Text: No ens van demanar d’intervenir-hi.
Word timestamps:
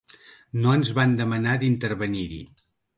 No 0.63 0.73
ens 0.79 0.93
van 1.01 1.15
demanar 1.21 1.57
d’intervenir-hi. 1.65 2.45